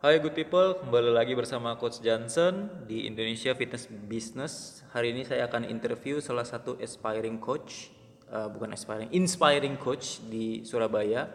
Hai 0.00 0.16
good 0.16 0.32
people, 0.32 0.80
kembali 0.80 1.12
lagi 1.12 1.36
bersama 1.36 1.76
Coach 1.76 2.00
Johnson 2.00 2.72
di 2.88 3.04
Indonesia 3.04 3.52
Fitness 3.52 3.84
Business. 3.84 4.80
Hari 4.96 5.12
ini 5.12 5.28
saya 5.28 5.44
akan 5.44 5.68
interview 5.68 6.24
salah 6.24 6.48
satu 6.48 6.80
aspiring 6.80 7.36
coach, 7.36 7.92
uh, 8.32 8.48
bukan 8.48 8.72
aspiring, 8.72 9.12
inspiring 9.12 9.76
coach 9.76 10.24
di 10.24 10.64
Surabaya 10.64 11.28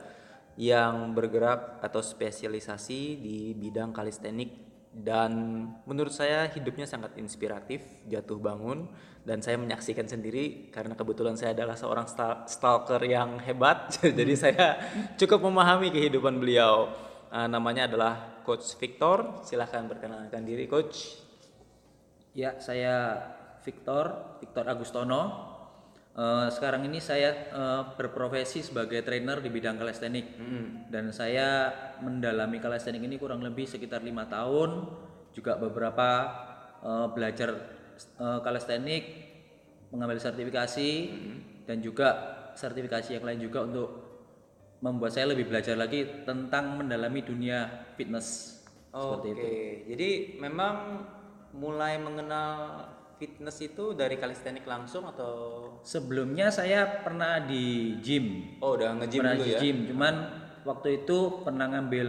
yang 0.58 1.14
bergerak 1.14 1.78
atau 1.78 2.02
spesialisasi 2.02 3.22
di 3.22 3.54
bidang 3.54 3.94
kalistenik 3.94 4.50
dan 4.98 5.30
menurut 5.86 6.18
saya 6.18 6.50
hidupnya 6.50 6.90
sangat 6.90 7.22
inspiratif, 7.22 7.86
jatuh 8.10 8.42
bangun 8.42 8.90
dan 9.30 9.46
saya 9.46 9.62
menyaksikan 9.62 10.10
sendiri 10.10 10.74
karena 10.74 10.98
kebetulan 10.98 11.38
saya 11.38 11.54
adalah 11.54 11.78
seorang 11.78 12.10
stal- 12.10 12.50
stalker 12.50 13.06
yang 13.06 13.38
hebat, 13.46 13.94
jadi 14.18 14.34
saya 14.34 14.66
cukup 15.22 15.46
memahami 15.46 15.94
kehidupan 15.94 16.42
beliau. 16.42 16.90
Uh, 17.30 17.46
namanya 17.46 17.86
adalah 17.86 18.35
Coach 18.46 18.78
Victor. 18.78 19.42
Silahkan 19.42 19.90
perkenalkan 19.90 20.46
diri, 20.46 20.70
Coach. 20.70 21.20
Ya, 22.38 22.62
saya 22.62 23.18
Victor, 23.66 24.38
Victor 24.40 24.70
Agustono. 24.70 25.52
Eh, 26.16 26.48
sekarang 26.48 26.88
ini 26.88 27.04
saya 27.04 27.52
eh, 27.52 27.82
berprofesi 28.00 28.64
sebagai 28.64 29.04
trainer 29.04 29.44
di 29.44 29.52
bidang 29.52 29.76
kalistenik 29.76 30.40
dan 30.88 31.12
saya 31.12 31.74
mendalami 32.00 32.64
kalistenik 32.64 33.04
ini 33.04 33.20
kurang 33.20 33.44
lebih 33.44 33.68
sekitar 33.68 34.00
lima 34.00 34.24
tahun. 34.30 34.88
Juga 35.36 35.60
beberapa 35.60 36.08
eh, 36.80 37.08
belajar 37.12 37.50
eh, 38.00 38.40
kalistenik, 38.46 39.04
mengambil 39.92 40.22
sertifikasi 40.22 40.90
dan 41.68 41.84
juga 41.84 42.10
sertifikasi 42.56 43.20
yang 43.20 43.26
lain 43.26 43.40
juga 43.44 43.60
untuk 43.68 43.88
membuat 44.86 45.10
saya 45.10 45.34
lebih 45.34 45.50
belajar 45.50 45.74
lagi 45.74 46.06
tentang 46.22 46.78
mendalami 46.78 47.26
dunia 47.26 47.90
fitness. 47.98 48.62
Seperti 48.94 49.28
Oke, 49.28 49.34
itu. 49.34 49.48
jadi 49.92 50.10
memang 50.40 50.76
mulai 51.52 51.98
mengenal 51.98 52.86
fitness 53.18 53.60
itu 53.60 53.92
dari 53.92 54.16
kalistenik 54.16 54.64
langsung 54.64 55.04
atau 55.04 55.34
Sebelumnya 55.82 56.48
saya 56.48 57.02
pernah 57.02 57.42
di 57.42 57.96
gym. 58.00 58.56
oh 58.62 58.78
udah 58.78 58.96
nge-gym 59.02 59.20
pernah 59.20 59.34
dulu 59.34 59.44
di 59.44 59.52
ya? 59.52 59.60
gym, 59.60 59.78
cuman 59.90 60.14
waktu 60.64 61.04
itu 61.04 61.18
pernah 61.42 61.66
ngambil 61.68 62.08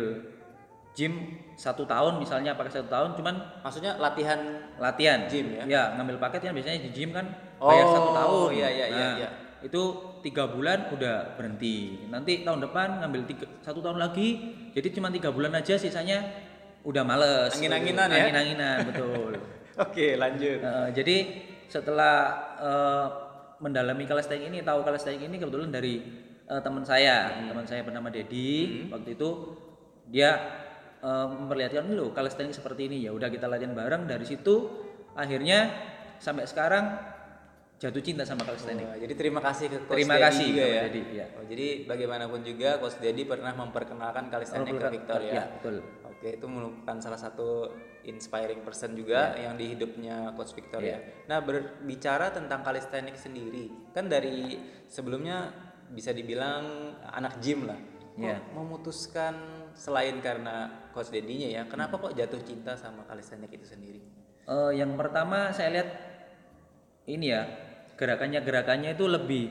gym 0.93 1.13
satu 1.57 1.85
tahun 1.85 2.17
misalnya 2.19 2.55
pakai 2.55 2.73
satu 2.73 2.89
tahun, 2.89 3.11
cuman 3.19 3.35
Maksudnya 3.63 3.99
latihan 3.99 4.39
latihan. 4.79 5.27
Gym 5.27 5.47
ya? 5.59 5.63
Ya 5.67 5.83
ngambil 5.99 6.17
paket 6.19 6.41
kan 6.45 6.55
biasanya 6.55 6.81
di 6.87 6.91
gym 6.91 7.11
kan 7.11 7.27
bayar 7.59 7.87
satu 7.91 8.09
Oh, 8.09 8.15
tahun. 8.15 8.49
iya, 8.55 8.69
iya, 8.71 8.87
iya, 8.87 8.95
Nah, 8.95 9.15
iya. 9.19 9.29
Itu 9.65 9.83
tiga 10.23 10.49
bulan 10.49 10.93
udah 10.93 11.37
berhenti. 11.37 12.07
Nanti 12.09 12.45
tahun 12.45 12.65
depan 12.69 13.05
ngambil 13.05 13.23
tiga, 13.29 13.47
satu 13.61 13.81
tahun 13.81 13.99
lagi, 14.01 14.29
jadi 14.73 14.89
cuma 14.93 15.09
tiga 15.09 15.33
bulan 15.33 15.53
aja, 15.57 15.77
sisanya 15.77 16.25
udah 16.87 17.03
males. 17.03 17.53
Angin-anginan 17.59 18.09
ya? 18.09 18.23
Angin-anginan 18.29 18.79
betul. 18.89 19.33
Oke, 19.85 20.17
lanjut. 20.17 20.59
Eh, 20.63 20.89
jadi 20.97 21.17
setelah 21.67 22.15
eh, 22.57 23.07
mendalami 23.61 24.05
kalistenik 24.07 24.49
ini, 24.49 24.59
tahu 24.63 24.87
kalistenik 24.87 25.27
ini 25.27 25.37
kebetulan 25.37 25.69
dari 25.73 26.01
eh, 26.47 26.61
teman 26.63 26.87
saya, 26.87 27.33
teman 27.45 27.67
saya 27.67 27.83
bernama 27.83 28.09
Dedi. 28.09 28.87
Waktu 28.89 29.19
itu 29.19 29.31
dia 30.09 30.31
eh, 31.03 31.27
memperlihatkan 31.27 31.93
loh 31.93 32.15
kalistenik 32.15 32.55
seperti 32.55 32.89
ini. 32.89 33.05
Ya 33.05 33.13
udah 33.13 33.29
kita 33.29 33.51
latihan 33.51 33.75
bareng. 33.75 34.07
Dari 34.07 34.25
situ 34.25 34.85
akhirnya 35.17 35.73
sampai 36.21 36.49
sekarang 36.49 37.16
jatuh 37.77 38.01
cinta 38.01 38.25
sama 38.25 38.41
kalistenik. 38.49 38.89
Wah, 38.89 38.97
jadi 38.97 39.15
terima 39.15 39.41
kasih 39.45 39.67
ke 39.69 39.79
Coach 39.85 40.01
Terima 40.01 40.17
Dedi 40.17 40.25
kasih 40.25 40.47
juga 40.49 40.65
ya. 40.65 40.83
Dedi, 40.89 41.03
ya. 41.13 41.27
Oh, 41.37 41.45
jadi 41.45 41.67
bagaimanapun 41.85 42.41
juga 42.41 42.69
Coach 42.81 42.99
Dedi 43.05 43.23
pernah 43.29 43.53
memperkenalkan 43.53 44.33
kalistenik 44.33 44.81
ke 44.81 44.87
Victor 44.97 45.21
ya. 45.21 45.33
Ya, 45.33 45.45
betul. 45.61 45.85
Oke, 46.09 46.29
itu 46.41 46.47
merupakan 46.49 46.97
salah 47.05 47.21
satu 47.21 47.69
inspiring 48.09 48.65
person 48.65 48.97
juga 48.97 49.37
yang 49.37 49.61
di 49.61 49.77
hidupnya 49.77 50.33
Coach 50.33 50.57
Victor 50.57 50.81
ya. 50.81 51.05
Nah, 51.29 51.45
berbicara 51.45 52.33
tentang 52.33 52.65
kalistenik 52.65 53.21
sendiri, 53.21 53.69
kan 53.93 54.09
dari 54.09 54.57
sebelumnya 54.89 55.53
bisa 55.93 56.17
dibilang 56.17 56.97
anak 57.13 57.37
gym 57.45 57.69
lah. 57.69 57.77
Kok 58.17 58.25
Ya. 58.25 58.41
memutuskan 58.57 59.37
selain 59.77 60.25
karena 60.25 60.89
Coach 60.97 61.13
Dedinya 61.13 61.53
ya, 61.53 61.63
kenapa 61.69 62.01
kok 62.01 62.17
jatuh 62.17 62.41
cinta 62.41 62.73
sama 62.73 63.05
kalistenik 63.05 63.53
itu 63.53 63.69
sendiri? 63.69 64.01
Eh, 64.49 64.73
yang 64.81 64.97
pertama 64.97 65.53
saya 65.53 65.69
lihat 65.77 65.91
ini 67.05 67.29
ya 67.29 67.45
gerakannya 67.97 68.41
gerakannya 68.45 68.91
itu 68.95 69.05
lebih 69.09 69.45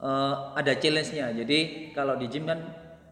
eh, 0.00 0.34
ada 0.54 0.72
challenge-nya. 0.76 1.32
Jadi 1.32 1.90
kalau 1.96 2.14
di 2.20 2.28
gym 2.28 2.44
kan 2.44 2.60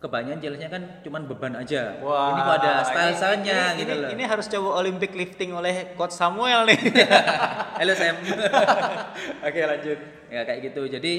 kebanyakan 0.04 0.36
challenge-nya 0.36 0.68
kan 0.70 0.82
cuman 1.00 1.24
beban 1.24 1.56
aja. 1.56 1.96
ini 1.96 2.40
kok 2.44 2.56
ada 2.60 2.72
style-stylenya 2.84 3.58
gitu 3.80 3.88
ini- 3.88 4.02
loh. 4.04 4.10
Ini 4.12 4.24
harus 4.28 4.46
coba 4.52 4.84
Olympic 4.84 5.16
lifting 5.16 5.56
oleh 5.56 5.96
Coach 5.96 6.12
Samuel 6.12 6.68
nih. 6.68 6.76
Halo 7.80 7.92
Sam. 7.96 8.20
Oke, 9.48 9.60
lanjut. 9.64 9.98
ya 10.28 10.44
kayak 10.44 10.60
gitu. 10.70 10.84
Jadi 10.92 11.12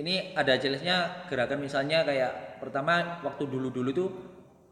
ini 0.00 0.32
ada 0.32 0.56
challenge-nya 0.56 1.28
gerakan 1.28 1.60
misalnya 1.60 2.08
kayak 2.08 2.56
pertama 2.64 3.20
waktu 3.20 3.44
dulu-dulu 3.44 3.90
tuh 3.92 4.08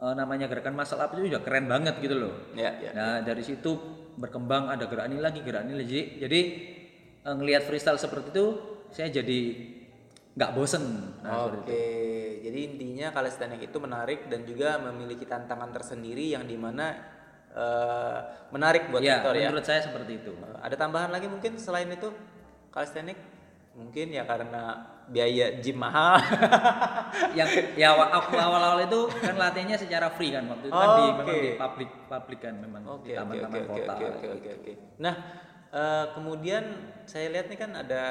eh, 0.01 0.15
namanya 0.17 0.49
gerakan 0.49 0.73
muscle 0.73 0.97
up 0.97 1.13
itu 1.13 1.29
udah 1.29 1.45
keren 1.45 1.69
banget 1.69 2.01
gitu 2.01 2.17
loh. 2.17 2.33
Ya, 2.57 2.73
ya. 2.81 2.97
Nah 2.97 3.21
dari 3.21 3.45
situ 3.45 3.77
berkembang 4.17 4.73
ada 4.73 4.89
gerak 4.89 5.13
ini 5.13 5.21
lagi 5.21 5.45
gerak 5.45 5.69
ini 5.69 5.75
lagi. 5.77 6.01
Jadi, 6.17 6.41
ngelihat 7.23 7.63
freestyle 7.65 8.01
seperti 8.01 8.33
itu 8.33 8.47
saya 8.91 9.09
jadi 9.13 9.41
nggak 10.31 10.51
bosen. 10.55 10.85
Nah. 11.21 11.51
Oke, 11.53 11.85
jadi 12.41 12.59
intinya 12.65 13.13
calisthenics 13.13 13.67
itu 13.67 13.79
menarik 13.83 14.31
dan 14.31 14.47
juga 14.47 14.79
memiliki 14.79 15.27
tantangan 15.27 15.69
tersendiri 15.75 16.33
yang 16.33 16.47
di 16.47 16.55
mana 16.57 16.97
eh, 17.51 18.19
menarik 18.55 18.89
buat 18.89 19.03
Ya, 19.03 19.21
Victor 19.21 19.35
ya. 19.37 19.51
menurut 19.51 19.67
saya 19.67 19.83
seperti 19.83 20.23
itu. 20.23 20.33
Eh, 20.33 20.59
Ada 20.63 20.79
tambahan 20.79 21.11
lagi 21.11 21.27
mungkin 21.27 21.59
selain 21.59 21.91
itu 21.91 22.09
calisthenics 22.71 23.21
mungkin 23.75 24.11
ya 24.11 24.23
karena 24.27 24.87
biaya 25.11 25.59
gym 25.59 25.83
mahal. 25.83 26.23
yang 27.39 27.51
ya 27.75 27.95
aku 27.99 28.39
awal-awal 28.39 28.87
itu 28.87 29.11
kan 29.19 29.35
latihannya 29.35 29.79
secara 29.79 30.15
free 30.15 30.31
kan 30.31 30.47
waktu 30.47 30.71
itu 30.71 30.75
kan 30.75 30.89
di 30.95 31.05
Oke. 31.05 31.15
memang 31.19 31.37
di 31.43 31.51
public 31.59 31.91
public 32.07 32.39
kan 32.39 32.55
memang 32.55 32.83
Oke, 32.87 33.11
di 33.11 33.11
oke, 33.13 33.19
taman-taman 33.19 33.61
oke, 33.61 33.69
kota. 33.69 33.93
oke, 33.93 34.07
oke, 34.07 34.27
oke, 34.31 34.51
oke. 34.63 34.73
Nah, 35.03 35.15
eh, 35.71 36.07
kemudian 36.15 36.65
saya 37.07 37.31
lihat 37.31 37.47
nih 37.51 37.59
kan 37.59 37.73
ada 37.75 38.03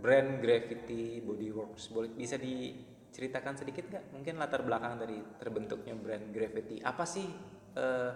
brand 0.00 0.40
Gravity 0.40 1.20
Bodyworks. 1.20 1.92
Boleh 1.92 2.10
bisa 2.12 2.40
diceritakan 2.40 3.56
sedikit 3.60 3.88
nggak? 3.88 4.04
Mungkin 4.16 4.34
latar 4.40 4.64
belakang 4.64 4.96
dari 5.00 5.20
terbentuknya 5.36 5.94
brand 5.96 6.32
Gravity. 6.32 6.80
Apa 6.80 7.04
sih 7.04 7.28
eh, 7.76 8.12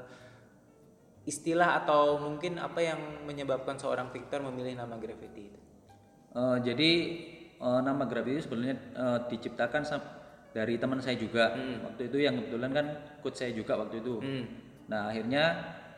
istilah 1.25 1.85
atau 1.85 2.21
mungkin 2.21 2.61
apa 2.61 2.81
yang 2.85 3.25
menyebabkan 3.25 3.81
seorang 3.81 4.13
Victor 4.13 4.45
memilih 4.45 4.77
nama 4.77 4.97
Gravity 4.97 5.43
itu? 5.49 5.61
Eh, 6.35 6.59
jadi 6.65 6.91
eh, 7.61 7.81
nama 7.81 8.05
Gravity 8.05 8.41
itu 8.41 8.45
sebenarnya 8.49 8.77
eh, 8.97 9.19
diciptakan 9.33 9.83
dari 10.55 10.79
teman 10.79 11.03
saya 11.03 11.19
juga 11.19 11.51
waktu 11.83 12.07
itu 12.07 12.23
yang 12.23 12.39
kebetulan 12.39 12.71
kan 12.71 12.87
coach 13.19 13.43
saya 13.43 13.51
juga 13.51 13.75
waktu 13.75 13.99
itu. 13.99 14.23
Hmm, 14.23 14.45
Nah 14.89 15.11
akhirnya 15.11 15.45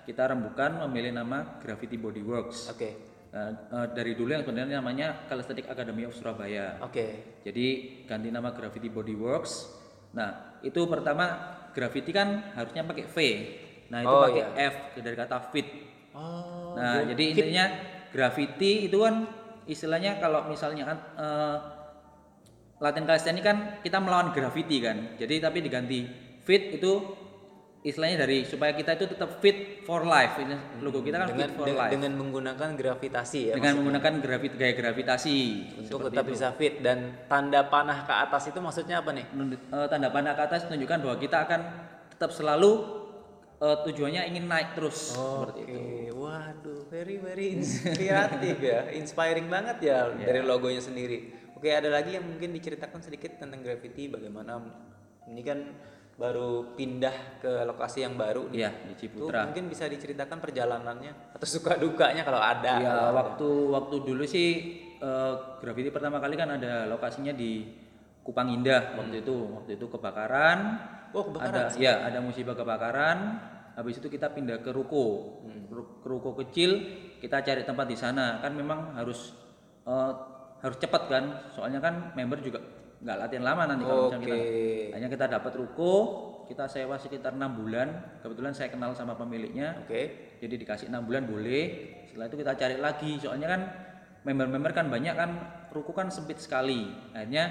kita 0.06 0.30
rembukan 0.30 0.86
memilih 0.86 1.12
nama 1.12 1.58
Gravity 1.58 1.98
Bodyworks. 1.98 2.70
Oke, 2.70 2.90
Nah, 3.26 3.52
eh, 3.52 3.86
dari 3.92 4.16
dulu 4.16 4.32
yang 4.32 4.40
sebenarnya 4.40 4.80
namanya 4.80 5.28
Calisthenic 5.28 5.68
Academy 5.68 6.08
of 6.08 6.16
Surabaya. 6.16 6.80
oke, 6.80 7.06
Jadi 7.44 7.66
ganti 8.08 8.32
nama 8.32 8.54
Gravity 8.54 8.88
Bodyworks. 8.88 9.68
Nah, 10.16 10.56
itu 10.62 10.80
pertama 10.88 11.36
Gravity 11.76 12.14
kan 12.14 12.54
harusnya 12.56 12.86
pakai 12.86 13.04
V. 13.04 13.16
Nah, 13.92 14.00
itu 14.00 14.08
Oh, 14.08 14.22
pakai 14.24 14.44
iya. 14.56 14.70
F 14.72 14.76
dari 14.96 15.16
kata 15.18 15.52
fit. 15.52 15.68
Oh, 16.16 16.72
Nah, 16.78 17.04
jadi 17.04 17.22
intinya 17.36 17.64
gravity 18.08 18.88
itu 18.88 18.96
kan 19.04 19.28
istilahnya 19.68 20.16
kalau 20.16 20.48
misalnya 20.48 20.88
eh, 21.18 21.56
latihan 22.80 23.04
calisthenics 23.04 23.44
kan 23.44 23.58
kita 23.84 23.98
melawan 24.00 24.32
gravity 24.32 24.80
kan. 24.80 25.16
Jadi 25.20 25.34
tapi 25.44 25.60
diganti 25.60 26.08
fit 26.40 26.80
itu 26.80 26.92
istilahnya 27.86 28.26
dari 28.26 28.42
supaya 28.42 28.74
kita 28.74 28.98
itu 28.98 29.06
tetap 29.14 29.38
fit 29.38 29.86
for 29.86 30.02
life. 30.02 30.34
Ini 30.42 30.82
logo 30.82 31.06
kita 31.06 31.22
kan 31.22 31.30
dengan 31.30 31.48
fit 31.54 31.54
for 31.54 31.66
dengan, 31.70 31.80
life. 31.86 31.92
dengan 31.94 32.12
menggunakan 32.18 32.68
gravitasi 32.74 33.40
ya. 33.46 33.54
Dengan 33.54 33.78
menggunakan 33.78 34.12
gravit 34.18 34.52
gaya 34.58 34.74
gravitasi. 34.74 35.38
untuk 35.86 36.10
tetap 36.10 36.26
itu. 36.26 36.34
bisa 36.34 36.50
fit 36.58 36.82
dan 36.82 37.14
tanda 37.30 37.62
panah 37.70 38.02
ke 38.02 38.10
atas 38.10 38.50
itu 38.50 38.58
maksudnya 38.58 39.06
apa 39.06 39.14
nih? 39.14 39.26
Eh, 39.30 39.86
tanda 39.86 40.10
panah 40.10 40.34
ke 40.34 40.42
atas 40.42 40.66
menunjukkan 40.66 40.98
bahwa 41.06 41.16
kita 41.22 41.36
akan 41.46 41.60
tetap 42.10 42.34
selalu 42.34 42.72
eh, 43.62 43.76
tujuannya 43.86 44.22
ingin 44.34 44.50
naik 44.50 44.74
terus 44.74 45.14
seperti 45.14 45.60
itu. 45.62 45.78
Oke, 45.78 46.18
waduh, 46.18 46.80
very 46.90 47.16
very 47.22 47.54
inspiratif 47.54 48.56
ya, 48.58 48.90
inspiring 48.98 49.46
banget 49.46 49.94
ya 49.94 50.10
dari 50.10 50.42
logonya 50.42 50.82
sendiri. 50.82 51.46
Oke, 51.54 51.70
ada 51.72 51.88
lagi 51.88 52.18
yang 52.18 52.26
mungkin 52.26 52.52
diceritakan 52.52 53.00
sedikit 53.00 53.40
tentang 53.40 53.64
Gravity, 53.64 54.12
bagaimana 54.12 54.60
ini 55.24 55.40
kan 55.40 55.58
baru 56.16 56.72
pindah 56.72 57.12
ke 57.38 57.52
lokasi 57.64 58.00
yang 58.00 58.16
baru 58.16 58.48
nih. 58.48 58.64
Iya, 58.64 58.70
di 58.88 58.92
Tuh, 58.92 58.98
Ciputra. 59.04 59.44
mungkin 59.44 59.68
bisa 59.68 59.84
diceritakan 59.84 60.40
perjalanannya 60.40 61.36
atau 61.36 61.44
suka 61.46 61.76
dukanya 61.76 62.24
kalau 62.24 62.40
ada. 62.40 62.80
Ya 62.80 62.88
kalau 62.90 63.12
ada. 63.12 63.16
waktu 63.20 63.48
waktu 63.68 63.96
dulu 64.00 64.24
sih 64.24 64.48
eh, 64.96 65.34
Gravity 65.60 65.92
pertama 65.92 66.16
kali 66.16 66.34
kan 66.34 66.56
ada 66.56 66.88
lokasinya 66.88 67.36
di 67.36 67.68
Kupang 68.24 68.48
Indah 68.48 68.96
waktu 68.96 69.22
itu 69.22 69.34
waktu 69.54 69.76
itu 69.76 69.86
kebakaran 69.86 70.58
Oh, 71.14 71.22
kebakaran. 71.30 71.70
ada 71.70 71.78
ya 71.78 72.02
ada 72.02 72.18
musibah 72.18 72.52
kebakaran 72.52 73.38
habis 73.72 73.96
itu 73.96 74.08
kita 74.08 74.32
pindah 74.32 74.60
ke 74.60 74.72
ruko 74.74 75.38
Ru- 75.70 76.02
ke 76.02 76.06
ruko 76.10 76.34
kecil 76.34 76.80
kita 77.20 77.40
cari 77.40 77.62
tempat 77.62 77.86
di 77.86 77.94
sana 77.94 78.40
kan 78.40 78.50
memang 78.52 78.96
harus 78.98 79.30
eh, 79.84 80.12
harus 80.58 80.76
cepat 80.76 81.02
kan 81.06 81.24
soalnya 81.52 81.78
kan 81.78 82.10
member 82.12 82.40
juga 82.42 82.58
nggak 82.96 83.16
latihan 83.20 83.44
lama 83.44 83.62
nanti 83.68 83.84
kalau 83.84 84.08
misalnya 84.08 84.24
kita 84.24 84.38
hanya 84.96 85.08
kita 85.12 85.26
dapat 85.28 85.52
ruko 85.60 85.94
kita 86.46 86.70
sewa 86.70 86.96
sekitar 86.96 87.34
enam 87.34 87.58
bulan. 87.58 88.18
Kebetulan 88.22 88.54
saya 88.54 88.70
kenal 88.70 88.94
sama 88.94 89.18
pemiliknya. 89.18 89.82
Oke. 89.82 90.34
jadi 90.38 90.54
dikasih 90.54 90.86
enam 90.88 91.04
bulan 91.04 91.26
boleh. 91.26 91.64
Setelah 92.06 92.26
itu 92.30 92.36
kita 92.38 92.52
cari 92.54 92.76
lagi. 92.78 93.12
Soalnya 93.18 93.48
kan 93.50 93.60
member-member 94.22 94.72
kan 94.72 94.86
banyak 94.86 95.14
kan 95.18 95.30
ruko 95.74 95.90
kan 95.90 96.08
sempit 96.08 96.38
sekali. 96.38 96.86
Akhirnya 97.12 97.50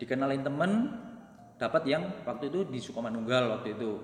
dikenalin 0.00 0.42
temen 0.42 0.70
dapat 1.60 1.82
yang 1.86 2.02
waktu 2.24 2.50
itu 2.50 2.66
di 2.66 2.80
Sukomanunggal 2.80 3.52
waktu 3.52 3.76
itu. 3.76 4.00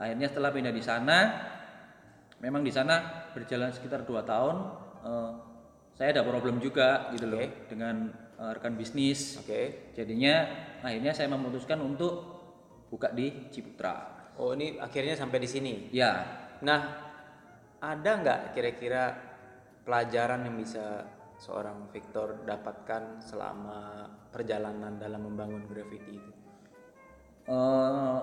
Akhirnya 0.00 0.26
setelah 0.32 0.50
pindah 0.50 0.72
di 0.72 0.82
sana 0.82 1.18
memang 2.38 2.62
di 2.62 2.72
sana 2.72 3.26
berjalan 3.34 3.74
sekitar 3.74 4.06
dua 4.06 4.22
tahun 4.22 4.56
eh, 5.02 5.30
saya 5.98 6.14
ada 6.14 6.22
problem 6.22 6.62
juga 6.62 7.10
gitu 7.10 7.26
loh 7.26 7.42
dengan 7.66 8.14
eh, 8.38 8.50
rekan 8.54 8.74
bisnis 8.74 9.36
Oke. 9.38 9.92
jadinya 9.92 10.46
akhirnya 10.80 11.12
saya 11.12 11.28
memutuskan 11.28 11.78
untuk 11.78 12.14
buka 12.88 13.10
di 13.10 13.50
Ciputra 13.50 14.16
Oh, 14.38 14.54
ini 14.54 14.78
akhirnya 14.78 15.18
sampai 15.18 15.42
di 15.42 15.50
sini. 15.50 15.74
ya 15.90 16.22
Nah, 16.62 16.80
ada 17.78 18.10
nggak 18.18 18.54
kira-kira 18.54 19.10
pelajaran 19.82 20.46
yang 20.46 20.54
bisa 20.54 21.06
seorang 21.34 21.90
Victor 21.90 22.42
dapatkan 22.42 23.18
selama 23.18 24.06
perjalanan 24.30 24.94
dalam 24.94 25.22
membangun 25.22 25.66
graffiti 25.66 26.18
itu? 26.18 26.32
Eh, 27.46 28.18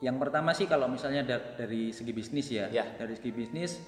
yang 0.00 0.16
pertama 0.16 0.52
sih 0.52 0.64
kalau 0.64 0.88
misalnya 0.88 1.24
da- 1.24 1.56
dari 1.56 1.88
segi 1.90 2.12
bisnis 2.12 2.48
ya, 2.48 2.68
Ya. 2.68 2.84
dari 2.96 3.16
segi 3.16 3.32
bisnis 3.32 3.80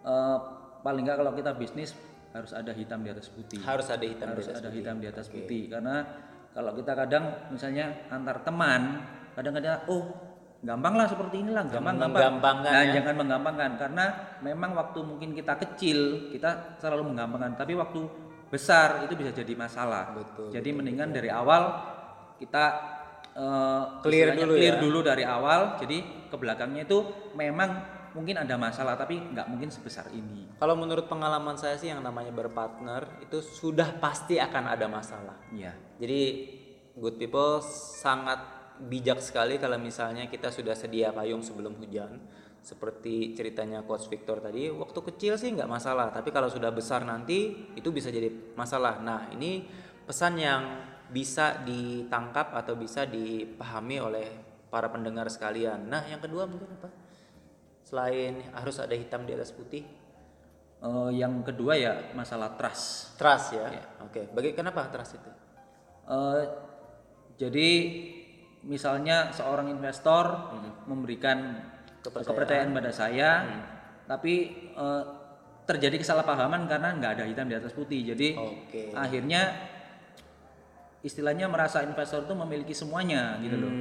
eh, 0.00 0.38
paling 0.80 1.04
nggak 1.04 1.18
kalau 1.18 1.32
kita 1.32 1.52
bisnis 1.52 1.92
harus 2.38 2.52
ada 2.54 2.70
hitam 2.70 3.02
di 3.02 3.10
atas 3.10 3.26
putih, 3.28 3.58
Harus 3.60 3.86
ada 3.90 4.04
hitam 4.06 4.30
harus 4.30 4.46
di 4.46 4.50
atas 4.50 4.60
ada 4.62 4.68
putih. 4.70 4.78
hitam 4.78 4.96
di 5.02 5.06
atas 5.10 5.26
putih. 5.26 5.62
Karena 5.66 5.96
kalau 6.54 6.72
kita 6.78 6.92
kadang 6.94 7.24
misalnya 7.50 8.08
antar 8.08 8.42
teman 8.46 8.82
kadang-kadang 9.34 9.86
oh 9.90 10.02
gampang 10.58 10.94
lah 10.98 11.06
seperti 11.06 11.38
inilah 11.46 11.70
gampang 11.70 11.94
gampang. 11.98 12.56
nah 12.66 12.82
ya. 12.82 12.98
jangan 12.98 13.14
menggampangkan. 13.20 13.70
Karena 13.78 14.04
memang 14.42 14.74
waktu 14.74 14.98
mungkin 15.02 15.34
kita 15.34 15.58
kecil 15.58 16.30
kita 16.30 16.78
selalu 16.78 17.14
menggampangkan. 17.14 17.58
Tapi 17.58 17.74
waktu 17.78 18.00
besar 18.48 19.04
itu 19.04 19.14
bisa 19.18 19.30
jadi 19.34 19.52
masalah. 19.54 20.16
Betul, 20.16 20.48
jadi 20.54 20.68
mendingan 20.72 21.12
dari 21.12 21.28
awal 21.28 21.62
kita 22.40 22.64
eh, 23.36 23.82
Clear 24.02 24.34
dulu 24.34 24.54
clear 24.56 24.74
ya. 24.74 24.80
dulu 24.80 24.98
dari 25.04 25.24
awal. 25.26 25.76
Jadi 25.78 26.26
ke 26.26 26.36
belakangnya 26.38 26.88
itu 26.88 26.98
memang 27.36 27.97
mungkin 28.18 28.42
ada 28.42 28.58
masalah 28.58 28.98
tapi 28.98 29.22
nggak 29.22 29.46
mungkin 29.46 29.70
sebesar 29.70 30.10
ini 30.10 30.58
Kalau 30.58 30.74
menurut 30.74 31.06
pengalaman 31.06 31.54
saya 31.54 31.78
sih 31.78 31.94
yang 31.94 32.02
namanya 32.02 32.34
berpartner 32.34 33.22
itu 33.22 33.38
sudah 33.38 33.94
pasti 34.02 34.42
akan 34.42 34.74
ada 34.74 34.90
masalah. 34.90 35.38
ya 35.54 35.70
Jadi 36.02 36.50
good 36.98 37.14
people 37.14 37.62
sangat 38.02 38.42
bijak 38.82 39.22
sekali 39.22 39.62
kalau 39.62 39.78
misalnya 39.78 40.26
kita 40.26 40.50
sudah 40.50 40.74
sedia 40.74 41.14
payung 41.14 41.46
sebelum 41.46 41.78
hujan. 41.78 42.18
Seperti 42.58 43.38
ceritanya 43.38 43.86
Coach 43.86 44.10
Victor 44.10 44.42
tadi, 44.42 44.68
waktu 44.68 44.98
kecil 45.14 45.38
sih 45.38 45.54
nggak 45.54 45.70
masalah, 45.70 46.10
tapi 46.10 46.34
kalau 46.34 46.50
sudah 46.50 46.74
besar 46.74 47.06
nanti 47.06 47.70
itu 47.78 47.88
bisa 47.94 48.10
jadi 48.10 48.28
masalah. 48.58 48.98
Nah 48.98 49.30
ini 49.30 49.62
pesan 50.04 50.36
yang 50.36 50.62
bisa 51.08 51.64
ditangkap 51.64 52.52
atau 52.52 52.76
bisa 52.76 53.08
dipahami 53.08 53.96
oleh 54.02 54.26
para 54.68 54.92
pendengar 54.92 55.32
sekalian. 55.32 55.88
Nah 55.88 56.04
yang 56.04 56.20
kedua 56.20 56.44
mungkin 56.44 56.68
apa? 56.76 57.07
Selain 57.88 58.44
harus 58.52 58.76
ada 58.76 58.92
hitam 58.92 59.24
di 59.24 59.32
atas 59.32 59.56
putih, 59.56 59.88
Eh, 60.78 61.10
yang 61.18 61.42
kedua 61.42 61.74
ya 61.74 62.14
masalah 62.14 62.54
trust 62.54 63.18
trust 63.18 63.58
ya. 63.58 63.66
Oke, 63.98 64.30
bagi 64.30 64.54
kenapa 64.54 64.86
trust 64.94 65.18
itu? 65.18 65.30
Eh, 66.06 66.42
jadi 67.34 67.70
misalnya 68.62 69.34
seorang 69.34 69.74
investor 69.74 70.54
memberikan 70.86 71.58
kepercayaan. 71.98 72.70
pada 72.70 72.94
saya, 72.94 73.30
tapi 74.06 74.54
eh, 74.70 75.02
terjadi 75.66 75.98
kesalahpahaman 75.98 76.70
karena 76.70 76.94
nggak 76.94 77.12
ada 77.18 77.24
hitam 77.26 77.50
di 77.50 77.58
atas 77.58 77.74
putih. 77.74 78.14
Jadi 78.14 78.38
Oke. 78.38 78.94
akhirnya 78.94 79.50
istilahnya 81.02 81.50
merasa 81.50 81.82
investor 81.82 82.22
itu 82.22 82.38
memiliki 82.38 82.74
semuanya 82.74 83.34
gitu 83.42 83.58
loh. 83.58 83.72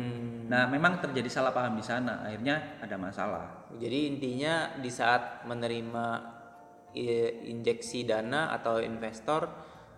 Nah 0.48 0.64
memang 0.66 0.98
terjadi 0.98 1.28
salah 1.28 1.52
paham 1.52 1.76
di 1.76 1.84
sana, 1.84 2.24
akhirnya 2.24 2.80
ada 2.80 2.96
masalah. 2.96 3.68
Jadi 3.76 4.16
intinya 4.16 4.80
di 4.80 4.88
saat 4.88 5.44
menerima 5.44 6.06
i- 6.96 7.52
injeksi 7.52 8.08
dana 8.08 8.56
atau 8.56 8.80
investor, 8.80 9.48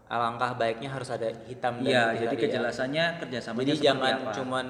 alangkah 0.10 0.58
baiknya 0.58 0.90
harus 0.90 1.14
ada 1.14 1.30
hitam 1.46 1.80
dan 1.80 1.86
Iya, 1.86 2.02
putih 2.04 2.18
jadi 2.18 2.26
tadi 2.26 2.36
ya. 2.36 2.44
kejelasannya 2.50 3.06
kerjasamanya 3.22 3.62
Jadi 3.62 3.78
jangan 3.78 4.14
apa. 4.18 4.32
cuman 4.34 4.66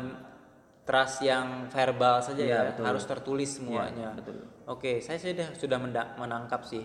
trust 0.83 1.17
yang 1.23 1.47
verbal 1.71 2.15
saja 2.19 2.43
Iya, 2.43 2.51
ya, 2.51 2.61
betul. 2.73 2.83
harus 2.83 3.03
tertulis 3.07 3.49
semuanya. 3.55 4.09
betul. 4.13 4.43
Oke, 4.67 4.99
saya 4.99 5.15
sudah 5.15 5.55
sudah 5.55 5.77
menangkap 6.19 6.61
sih 6.67 6.83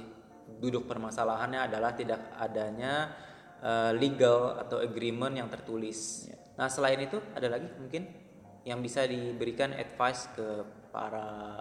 duduk 0.54 0.86
permasalahannya 0.86 1.66
adalah 1.66 1.92
tidak 1.92 2.30
adanya 2.38 3.10
eh, 3.64 3.96
legal 3.96 4.60
atau 4.60 4.76
agreement 4.78 5.32
yang 5.32 5.48
tertulis. 5.48 6.28
Iya. 6.28 6.36
Nah, 6.54 6.68
selain 6.68 7.00
itu 7.00 7.16
ada 7.32 7.48
lagi 7.48 7.64
mungkin 7.80 8.06
yang 8.64 8.80
bisa 8.80 9.04
diberikan 9.04 9.76
advice 9.76 10.28
ke 10.32 10.64
para 10.88 11.60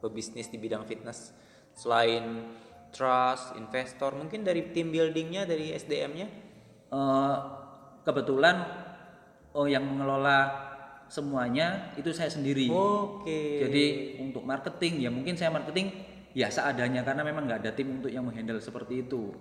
pebisnis 0.00 0.48
di 0.48 0.56
bidang 0.56 0.86
fitness 0.86 1.34
selain 1.74 2.46
trust, 2.90 3.54
investor, 3.54 4.14
mungkin 4.18 4.42
dari 4.42 4.74
team 4.74 4.90
buildingnya, 4.90 5.46
dari 5.46 5.70
SDM-nya. 5.74 6.26
Eh, 6.90 7.36
kebetulan 8.02 8.56
oh 9.54 9.66
yang 9.66 9.86
mengelola 9.86 10.70
semuanya 11.10 11.94
itu 11.98 12.10
saya 12.14 12.30
sendiri. 12.30 12.70
Oke. 12.70 13.66
Jadi 13.66 13.84
untuk 14.22 14.46
marketing 14.46 15.06
ya 15.06 15.10
mungkin 15.10 15.34
saya 15.34 15.50
marketing 15.50 15.90
ya 16.34 16.46
seadanya 16.46 17.02
karena 17.02 17.26
memang 17.26 17.50
nggak 17.50 17.66
ada 17.66 17.72
tim 17.74 17.98
untuk 17.98 18.10
yang 18.10 18.26
menghandle 18.26 18.62
seperti 18.62 19.06
itu. 19.06 19.34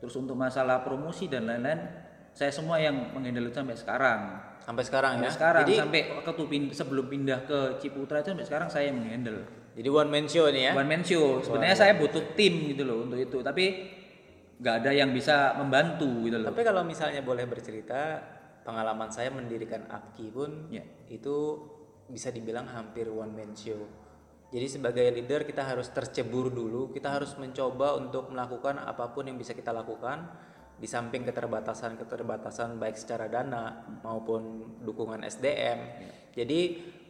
Terus 0.00 0.16
untuk 0.16 0.36
masalah 0.36 0.80
promosi 0.80 1.28
dan 1.28 1.44
lain-lain 1.44 1.80
saya 2.32 2.48
semua 2.52 2.80
yang 2.80 3.12
menghandle 3.12 3.52
sampai 3.52 3.76
sekarang. 3.76 4.20
Sampai 4.70 4.84
sekarang 4.86 5.12
Sampai 5.18 5.26
ya. 5.26 5.34
sekarang 5.34 5.62
Jadi 5.66 5.74
sampai 5.82 6.00
pin- 6.46 6.70
sebelum 6.70 7.06
pindah 7.10 7.42
ke 7.42 7.58
Ciputra 7.82 8.22
itu 8.22 8.30
sampai 8.30 8.46
sekarang 8.46 8.68
saya 8.70 8.94
yang 8.94 9.02
menghandle. 9.02 9.42
jadi 9.70 9.88
one 9.90 10.06
man 10.06 10.26
show 10.26 10.46
nih 10.46 10.70
ya. 10.70 10.72
One 10.72 10.86
man 10.86 11.02
show. 11.02 11.42
Sebenarnya 11.42 11.74
saya 11.74 11.98
butuh 11.98 12.22
tim 12.38 12.70
gitu 12.70 12.86
loh 12.86 13.02
untuk 13.02 13.18
itu, 13.18 13.38
tapi 13.42 13.90
nggak 14.60 14.74
ada 14.84 14.90
yang 14.92 15.10
bisa 15.10 15.58
membantu 15.58 16.06
gitu 16.22 16.38
loh. 16.38 16.46
Tapi 16.54 16.62
kalau 16.62 16.86
misalnya 16.86 17.22
boleh 17.22 17.50
bercerita, 17.50 18.22
pengalaman 18.62 19.10
saya 19.10 19.34
mendirikan 19.34 19.90
Apki 19.90 20.30
pun 20.30 20.70
Ya. 20.70 20.86
itu 21.08 21.58
bisa 22.06 22.30
dibilang 22.30 22.66
hampir 22.66 23.10
one 23.10 23.30
man 23.30 23.54
show. 23.54 23.90
Jadi 24.50 24.66
sebagai 24.66 25.06
leader 25.10 25.46
kita 25.46 25.62
harus 25.62 25.90
tercebur 25.90 26.50
dulu, 26.50 26.90
kita 26.90 27.06
harus 27.06 27.34
mencoba 27.34 27.94
untuk 27.94 28.30
melakukan 28.30 28.78
apa 28.78 29.10
pun 29.10 29.26
yang 29.26 29.34
bisa 29.34 29.54
kita 29.54 29.70
lakukan 29.70 30.26
di 30.80 30.88
samping 30.88 31.28
keterbatasan-keterbatasan 31.28 32.80
baik 32.80 32.96
secara 32.96 33.28
dana 33.28 33.84
maupun 34.00 34.74
dukungan 34.80 35.20
SDM. 35.28 35.78
Jadi 36.32 36.60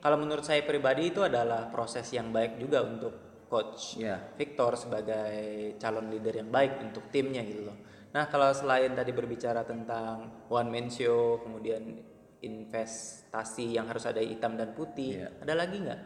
kalau 0.03 0.19
menurut 0.19 0.43
saya 0.43 0.67
pribadi 0.67 1.15
itu 1.15 1.23
adalah 1.23 1.71
proses 1.71 2.11
yang 2.11 2.35
baik 2.35 2.59
juga 2.59 2.83
untuk 2.83 3.47
coach 3.47 3.99
Ya. 3.99 4.19
Victor 4.35 4.75
sebagai 4.75 5.75
calon 5.79 6.11
leader 6.11 6.43
yang 6.43 6.51
baik 6.51 6.83
untuk 6.83 7.11
timnya 7.15 7.47
gitu 7.47 7.71
loh. 7.71 7.79
Nah 8.11 8.27
kalau 8.27 8.51
selain 8.51 8.91
tadi 8.91 9.15
berbicara 9.15 9.63
tentang 9.63 10.47
one 10.51 10.71
man 10.71 10.87
show, 10.91 11.39
kemudian 11.43 12.03
investasi 12.43 13.79
yang 13.79 13.87
harus 13.87 14.03
ada 14.09 14.19
hitam 14.19 14.59
dan 14.59 14.75
putih, 14.75 15.23
Iya. 15.23 15.29
ada 15.47 15.55
lagi 15.55 15.77
nggak? 15.79 16.01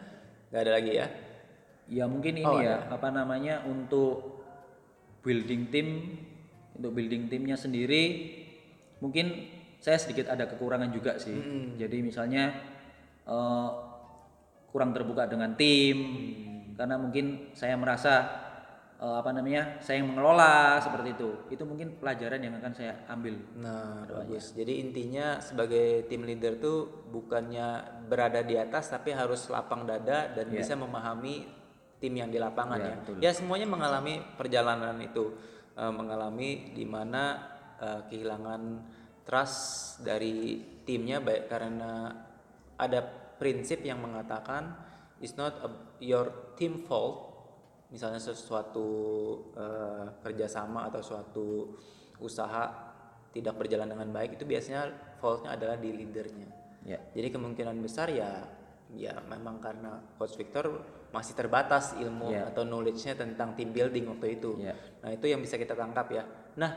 Nggak 0.53 0.63
ada 0.69 0.73
lagi 0.73 0.93
ya? 0.93 1.07
Ya 1.85 2.05
mungkin 2.09 2.33
ini 2.41 2.49
Oh, 2.49 2.61
ya 2.61 2.89
apa 2.89 3.09
namanya 3.13 3.65
untuk 3.65 4.41
building 5.21 5.63
tim 5.73 5.89
untuk 6.75 6.91
building 6.93 7.27
timnya 7.27 7.55
sendiri 7.55 8.35
mungkin 8.99 9.51
saya 9.79 10.01
sedikit 10.01 10.33
ada 10.33 10.49
kekurangan 10.49 10.89
juga 10.91 11.21
sih. 11.21 11.37
Jadi 11.77 12.01
misalnya 12.01 12.57
eh, 13.25 13.71
kurang 14.73 14.91
terbuka 14.91 15.29
dengan 15.29 15.55
tim 15.55 15.97
karena 16.75 16.97
mungkin 16.99 17.53
saya 17.53 17.77
merasa 17.77 18.15
eh, 18.97 19.17
apa 19.21 19.31
namanya 19.31 19.77
saya 19.79 20.01
yang 20.01 20.09
mengelola 20.17 20.81
seperti 20.81 21.15
itu. 21.15 21.31
Itu 21.53 21.69
mungkin 21.69 22.01
pelajaran 22.01 22.41
yang 22.41 22.57
akan 22.59 22.73
saya 22.73 23.05
ambil. 23.07 23.37
Nah 23.61 24.09
bagus. 24.09 24.57
Jadi 24.57 24.81
intinya 24.81 25.37
sebagai 25.39 26.09
tim 26.09 26.25
leader 26.25 26.57
tuh 26.57 27.05
bukannya 27.13 27.85
berada 28.09 28.41
di 28.41 28.57
atas 28.57 28.89
tapi 28.89 29.13
harus 29.13 29.47
lapang 29.53 29.85
dada 29.85 30.33
dan 30.33 30.49
bisa 30.49 30.73
memahami 30.75 31.45
tim 32.01 32.13
yang 32.17 32.29
di 32.29 32.37
lapangan 32.37 32.81
Iya, 32.81 32.89
ya. 32.89 32.95
betul. 33.01 33.15
Ya 33.21 33.31
semuanya 33.33 33.65
mengalami 33.65 34.21
perjalanan 34.37 34.97
itu, 35.01 35.33
Eh, 35.75 35.91
mengalami 35.91 36.71
di 36.71 36.87
mana 36.87 37.35
eh, 37.83 38.07
kehilangan 38.07 38.63
trust 39.27 39.99
dari 40.07 40.63
timnya 40.87 41.19
baik 41.19 41.51
karena 41.51 42.15
ada 42.79 43.03
prinsip 43.35 43.83
yang 43.83 43.99
mengatakan 43.99 44.71
it's 45.19 45.35
not 45.35 45.59
a, 45.67 45.99
your 45.99 46.55
team 46.55 46.79
fault 46.87 47.27
misalnya 47.91 48.23
sesuatu 48.23 48.87
eh, 49.59 50.15
kerjasama 50.23 50.95
atau 50.95 51.03
suatu 51.03 51.75
usaha 52.23 52.71
tidak 53.35 53.59
berjalan 53.59 53.91
dengan 53.91 54.15
baik 54.15 54.39
itu 54.39 54.47
biasanya 54.47 54.95
faultnya 55.19 55.59
adalah 55.59 55.75
di 55.75 55.91
leadernya 55.91 56.63
Ya. 56.85 57.01
jadi 57.17 57.33
kemungkinan 57.33 57.81
besar 57.81 58.13
ya 58.13 58.45
ya 58.93 59.17
memang 59.25 59.57
karena 59.57 60.05
coach 60.21 60.37
Victor 60.37 60.85
masih 61.15 61.39
terbatas 61.39 61.95
ilmu 61.95 62.35
Ya. 62.35 62.51
atau 62.51 62.67
knowledge-nya 62.67 63.15
tentang 63.15 63.55
team 63.55 63.71
building 63.71 64.11
waktu 64.11 64.43
itu 64.43 64.59
Ya. 64.59 64.75
nah 64.99 65.15
itu 65.15 65.31
yang 65.31 65.39
bisa 65.39 65.55
kita 65.55 65.79
tangkap 65.79 66.11
ya 66.11 66.27
nah 66.59 66.75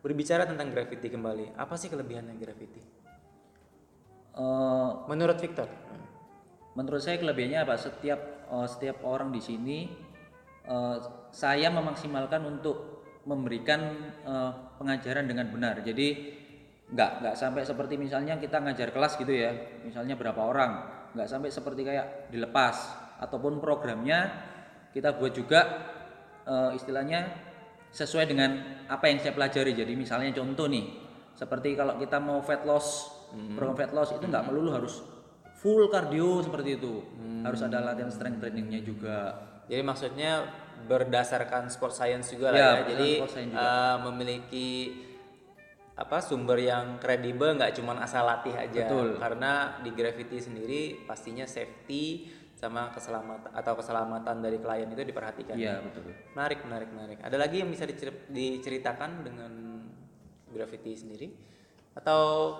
berbicara 0.00 0.48
tentang 0.48 0.72
graffiti 0.72 1.12
kembali 1.12 1.60
apa 1.60 1.76
sih 1.76 1.92
kelebihannya 1.92 2.40
graffiti 2.40 2.80
Eh, 4.36 4.90
menurut 5.08 5.40
Victor 5.40 5.64
menurut 6.76 7.00
saya 7.00 7.16
kelebihannya 7.16 7.64
apa? 7.64 7.80
Setiap 7.80 8.20
eh, 8.52 8.68
setiap 8.68 9.00
orang 9.08 9.32
di 9.32 9.40
sini 9.40 9.88
eh, 10.68 10.96
saya 11.32 11.72
memaksimalkan 11.72 12.44
untuk 12.44 13.00
memberikan 13.24 13.80
eh, 14.28 14.52
pengajaran 14.76 15.24
dengan 15.24 15.48
benar. 15.48 15.80
Jadi 15.80 16.36
nggak 16.92 17.10
nggak 17.24 17.34
sampai 17.34 17.64
seperti 17.64 17.96
misalnya 17.96 18.36
kita 18.36 18.60
ngajar 18.60 18.92
kelas 18.92 19.16
gitu 19.16 19.32
ya, 19.32 19.50
misalnya 19.82 20.20
berapa 20.20 20.38
orang, 20.38 20.72
nggak 21.16 21.26
sampai 21.32 21.48
seperti 21.50 21.82
kayak 21.82 22.28
dilepas 22.28 23.05
ataupun 23.18 23.58
programnya 23.58 24.28
kita 24.92 25.16
buat 25.16 25.32
juga 25.32 25.60
eh, 26.44 26.70
istilahnya 26.76 27.20
sesuai 27.92 28.28
dengan 28.28 28.50
apa 28.86 29.08
yang 29.08 29.18
saya 29.20 29.32
pelajari. 29.32 29.72
Jadi 29.72 29.92
misalnya 29.96 30.32
contoh 30.36 30.68
nih, 30.68 30.84
seperti 31.32 31.72
kalau 31.72 31.96
kita 31.96 32.20
mau 32.20 32.40
fat 32.44 32.64
loss, 32.64 33.08
program 33.56 33.76
fat 33.76 33.92
loss 33.92 34.12
itu 34.12 34.24
nggak 34.24 34.44
melulu 34.48 34.70
harus 34.72 35.00
full 35.56 35.88
cardio 35.88 36.44
seperti 36.44 36.76
itu, 36.76 37.00
harus 37.40 37.60
ada 37.64 37.80
latihan 37.80 38.12
strength 38.12 38.44
trainingnya 38.44 38.84
juga. 38.84 39.32
Jadi 39.66 39.82
maksudnya 39.82 40.44
berdasarkan 40.86 41.72
sport 41.72 41.96
science 41.96 42.36
juga 42.36 42.52
lah 42.52 42.58
Ya, 42.60 42.70
ya. 42.78 42.82
Jadi 42.92 43.10
juga. 43.24 43.64
eh, 43.64 43.96
memiliki 44.06 44.68
apa 45.96 46.20
sumber 46.20 46.60
yang 46.60 47.00
kredibel 47.00 47.56
nggak 47.56 47.72
cuma 47.80 47.96
asal 47.98 48.28
latih 48.28 48.52
aja. 48.52 48.84
Betul. 48.84 49.16
Karena 49.16 49.80
di 49.80 49.90
graffiti 49.96 50.36
sendiri 50.38 50.80
pastinya 51.08 51.48
safety 51.48 52.28
sama 52.56 52.88
keselamatan 52.88 53.52
atau 53.52 53.76
keselamatan 53.76 54.40
dari 54.40 54.56
klien 54.56 54.88
itu 54.88 55.04
diperhatikan. 55.04 55.60
Iya 55.60 55.84
betul. 55.84 56.08
Menarik, 56.32 56.64
menarik, 56.64 56.88
menarik. 56.88 57.18
Ada 57.20 57.36
lagi 57.36 57.60
yang 57.60 57.68
bisa 57.68 57.84
dicer- 57.84 58.32
diceritakan 58.32 59.20
dengan 59.20 59.52
graffiti 60.48 60.96
sendiri? 60.96 61.28
Atau 61.92 62.56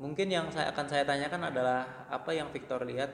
mungkin 0.00 0.32
yang 0.32 0.48
saya 0.48 0.72
akan 0.72 0.86
saya 0.88 1.04
tanyakan 1.04 1.52
adalah 1.52 2.08
apa 2.08 2.32
yang 2.32 2.48
Victor 2.48 2.88
lihat 2.88 3.12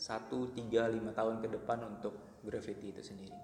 satu, 0.00 0.48
tiga, 0.56 0.88
lima 0.88 1.12
tahun 1.12 1.44
ke 1.44 1.60
depan 1.60 1.84
untuk 1.84 2.40
graffiti 2.40 2.96
itu 2.96 3.04
sendiri? 3.04 3.36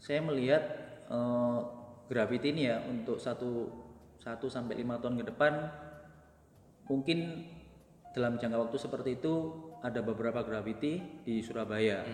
Saya 0.00 0.24
melihat 0.24 0.64
eh, 1.12 1.60
graffiti 2.08 2.56
ini 2.56 2.72
ya 2.72 2.80
untuk 2.88 3.20
satu 3.20 3.68
satu 4.16 4.48
sampai 4.48 4.80
lima 4.80 4.96
tahun 4.96 5.20
ke 5.20 5.24
depan 5.28 5.52
mungkin 6.88 7.44
dalam 8.14 8.38
jangka 8.38 8.56
waktu 8.62 8.76
seperti 8.78 9.10
itu 9.18 9.34
ada 9.82 10.00
beberapa 10.00 10.40
graffiti 10.46 11.02
di 11.26 11.42
Surabaya. 11.42 12.06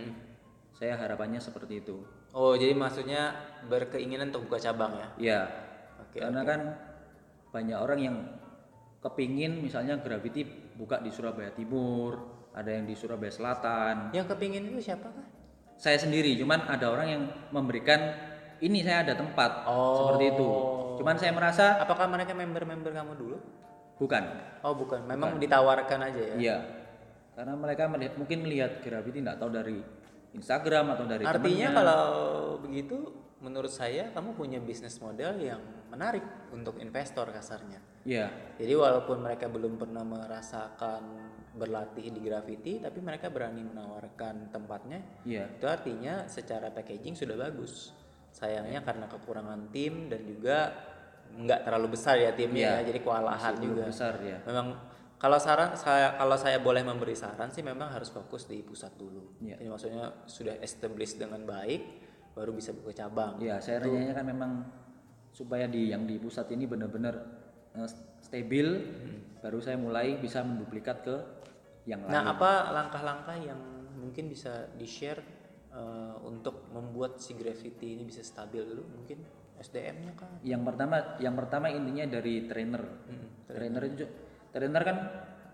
Saya 0.73 0.97
harapannya 0.97 1.39
seperti 1.39 1.85
itu. 1.85 2.01
Oh, 2.33 2.57
jadi 2.57 2.73
maksudnya 2.73 3.37
berkeinginan 3.69 4.33
untuk 4.33 4.49
buka 4.49 4.59
cabang 4.59 4.97
ya? 4.97 5.09
Ya, 5.21 5.41
Oke. 6.01 6.25
karena 6.25 6.41
kan 6.47 6.61
banyak 7.53 7.79
orang 7.79 8.01
yang 8.01 8.17
kepingin 9.03 9.61
misalnya 9.61 10.01
graffiti 10.01 10.47
buka 10.79 11.05
di 11.05 11.13
Surabaya 11.13 11.53
Timur, 11.53 12.17
ada 12.57 12.71
yang 12.73 12.89
di 12.89 12.97
Surabaya 12.97 13.29
Selatan. 13.35 14.15
Yang 14.17 14.33
kepingin 14.35 14.73
itu 14.73 14.81
siapa 14.81 15.11
kah? 15.11 15.27
Saya 15.77 16.01
sendiri, 16.01 16.33
cuman 16.41 16.65
ada 16.65 16.93
orang 16.93 17.09
yang 17.09 17.23
memberikan 17.53 18.01
ini 18.61 18.85
saya 18.85 19.05
ada 19.05 19.17
tempat 19.17 19.65
Oh. 19.69 20.05
seperti 20.05 20.25
itu. 20.37 20.49
Cuman 21.01 21.17
saya 21.17 21.33
merasa 21.33 21.81
Apakah 21.81 22.09
mereka 22.09 22.37
member-member 22.37 22.93
kamu 22.93 23.13
dulu? 23.17 23.37
Bukan. 24.01 24.25
Oh, 24.65 24.73
bukan. 24.73 25.05
Memang 25.05 25.37
ditawarkan 25.37 26.01
aja 26.09 26.23
ya? 26.35 26.37
Iya. 26.41 26.57
Karena 27.37 27.55
mereka 27.55 27.87
melihat, 27.87 28.17
mungkin 28.17 28.39
melihat 28.43 28.81
graffiti 28.81 29.21
tidak 29.21 29.37
tahu 29.37 29.53
dari 29.53 29.79
Instagram 30.35 30.97
atau 30.97 31.05
dari 31.07 31.25
Artinya 31.27 31.69
temannya. 31.69 31.79
kalau 31.79 32.05
begitu 32.63 32.97
menurut 33.41 33.73
saya 33.73 34.13
kamu 34.13 34.37
punya 34.37 34.59
bisnis 34.61 35.01
model 35.01 35.41
yang 35.41 35.61
menarik 35.89 36.23
untuk 36.53 36.77
investor 36.79 37.33
kasarnya. 37.33 37.81
Iya. 38.05 38.29
Jadi 38.61 38.73
walaupun 38.77 39.25
mereka 39.25 39.49
belum 39.49 39.81
pernah 39.81 40.05
merasakan 40.05 41.03
berlatih 41.51 42.15
di 42.15 42.21
graffiti 42.23 42.79
tapi 42.79 43.03
mereka 43.03 43.33
berani 43.33 43.65
menawarkan 43.65 44.55
tempatnya. 44.55 45.01
Iya. 45.27 45.51
Itu 45.57 45.67
artinya 45.67 46.29
secara 46.31 46.71
packaging 46.71 47.17
sudah 47.17 47.35
bagus. 47.35 47.97
Sayangnya 48.31 48.87
karena 48.87 49.11
kekurangan 49.11 49.75
tim 49.75 50.07
dan 50.07 50.23
juga 50.23 50.71
nggak 51.37 51.61
terlalu 51.67 51.95
besar 51.95 52.19
ya 52.19 52.35
timnya 52.35 52.83
ya, 52.83 52.91
jadi 52.93 52.99
kewalahan 53.01 53.55
Belum 53.59 53.79
juga. 53.79 53.83
besar 53.89 54.15
ya. 54.23 54.39
Memang 54.45 54.77
kalau 55.21 55.37
saran 55.37 55.77
saya 55.77 56.17
kalau 56.17 56.37
saya 56.41 56.59
boleh 56.65 56.81
memberi 56.81 57.13
saran 57.13 57.53
sih 57.53 57.61
memang 57.61 57.93
harus 57.93 58.09
fokus 58.09 58.49
di 58.49 58.65
pusat 58.65 58.97
dulu. 58.97 59.37
Iya. 59.45 59.61
Jadi 59.61 59.69
maksudnya 59.69 60.05
sudah 60.25 60.57
established 60.65 61.21
dengan 61.21 61.45
baik 61.45 61.83
baru 62.33 62.57
bisa 62.57 62.73
buka 62.73 62.95
cabang. 62.95 63.37
Iya, 63.37 63.61
saya 63.61 63.83
renyahnya 63.85 64.15
kan 64.17 64.27
memang 64.27 64.53
supaya 65.31 65.67
di 65.71 65.91
yang 65.93 66.09
di 66.09 66.19
pusat 66.19 66.49
ini 66.55 66.65
benar-benar 66.67 67.15
eh, 67.77 67.89
stabil, 68.23 68.67
baru 69.45 69.59
saya 69.61 69.77
mulai 69.77 70.19
bisa 70.19 70.43
menduplikat 70.43 70.97
ke 71.05 71.17
yang 71.87 72.07
lain. 72.07 72.13
Nah, 72.15 72.35
apa 72.35 72.71
langkah-langkah 72.71 73.37
yang 73.39 73.61
mungkin 73.99 74.31
bisa 74.31 74.71
di-share 74.79 75.21
eh, 75.75 76.15
untuk 76.25 76.71
membuat 76.73 77.21
si 77.21 77.37
graffiti 77.37 77.99
ini 77.99 78.09
bisa 78.09 78.25
stabil 78.25 78.63
dulu 78.65 78.89
mungkin 78.89 79.21
SDM-nya 79.61 80.13
kan? 80.17 80.31
Yang 80.41 80.63
pertama, 80.65 80.97
yang 81.21 81.35
pertama 81.37 81.67
intinya 81.69 82.05
dari 82.09 82.49
trainer. 82.49 82.83
trainer 83.51 83.83
itu, 83.85 84.05
trainer 84.55 84.83
kan 84.83 84.97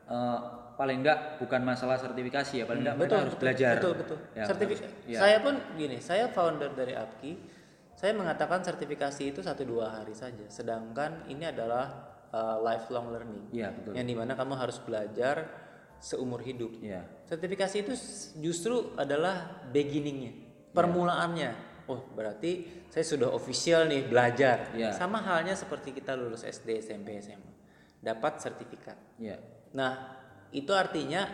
eh, 0.06 0.38
paling 0.76 1.00
enggak 1.02 1.40
bukan 1.42 1.60
masalah 1.64 1.96
sertifikasi 1.98 2.62
ya, 2.62 2.64
paling 2.68 2.84
enggak 2.86 2.96
mereka 3.00 3.16
harus 3.26 3.36
belajar. 3.40 3.74
Betul, 3.80 3.94
betul. 3.98 4.18
Ya, 4.36 4.44
Sertifikat. 4.44 4.84
harus- 4.86 5.08
ya. 5.10 5.18
Saya 5.24 5.36
pun 5.42 5.54
gini, 5.74 5.96
saya 5.98 6.24
founder 6.30 6.70
dari 6.76 6.94
APKI. 6.94 7.32
Saya 7.96 8.12
mengatakan 8.12 8.60
sertifikasi 8.60 9.22
itu 9.32 9.40
satu 9.40 9.64
dua 9.64 9.88
hari 9.88 10.12
saja. 10.12 10.44
Sedangkan 10.52 11.24
ini 11.32 11.48
adalah 11.48 12.12
uh, 12.28 12.60
lifelong 12.60 13.08
learning. 13.08 13.48
Iya, 13.56 13.72
betul. 13.72 13.96
Yang 13.96 14.06
di 14.12 14.14
mana 14.20 14.32
kamu 14.36 14.52
harus 14.52 14.76
belajar 14.84 15.48
seumur 15.96 16.44
hidup. 16.44 16.76
Iya. 16.84 17.08
Sertifikasi 17.24 17.76
itu 17.88 17.92
justru 18.36 18.92
adalah 19.00 19.64
beginningnya, 19.72 20.36
permulaannya. 20.76 21.75
Oh, 21.86 22.02
berarti 22.18 22.66
saya 22.90 23.06
sudah 23.06 23.30
official 23.30 23.86
nih 23.86 24.10
belajar. 24.10 24.74
Iya. 24.74 24.90
Sama 24.90 25.22
halnya 25.22 25.54
seperti 25.54 25.94
kita 25.94 26.18
lulus 26.18 26.42
SD, 26.42 26.82
SMP, 26.82 27.14
SMA, 27.22 27.52
dapat 28.02 28.42
sertifikat. 28.42 28.98
Iya. 29.22 29.38
Nah, 29.70 30.18
itu 30.50 30.74
artinya 30.74 31.26